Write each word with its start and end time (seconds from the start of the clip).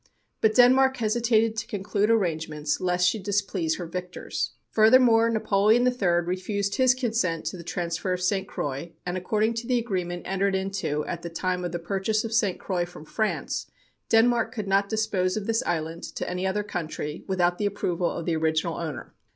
But 0.41 0.55
Denmark 0.55 0.97
hesitated 0.97 1.55
to 1.57 1.67
conclude 1.67 2.09
arrangements, 2.09 2.81
lest 2.81 3.07
she 3.07 3.19
displease 3.19 3.75
her 3.75 3.85
victors. 3.85 4.53
Furthermore, 4.71 5.29
Napoleon 5.29 5.85
III 5.85 6.25
refused 6.25 6.73
his 6.77 6.95
consent 6.95 7.45
to 7.45 7.57
the 7.57 7.63
transfer 7.63 8.11
of 8.11 8.19
St. 8.23 8.47
Croix, 8.47 8.91
and 9.05 9.15
according 9.15 9.53
to 9.53 9.67
the 9.67 9.77
agreement 9.77 10.23
entered 10.25 10.55
into 10.55 11.05
at 11.05 11.21
the 11.21 11.29
time 11.29 11.63
of 11.63 11.71
the 11.71 11.77
purchase 11.77 12.23
of 12.23 12.33
St. 12.33 12.57
Croix 12.59 12.85
from 12.87 13.05
France, 13.05 13.67
Denmark 14.09 14.51
could 14.51 14.67
not 14.67 14.89
dispose 14.89 15.37
of 15.37 15.45
this 15.45 15.61
island 15.67 16.01
to 16.15 16.27
any 16.27 16.47
other 16.47 16.63
country 16.63 17.23
without 17.27 17.59
the 17.59 17.67
approval 17.67 18.09
of 18.09 18.25
the 18.25 18.35
original 18.35 18.77
owner. 18.79 19.13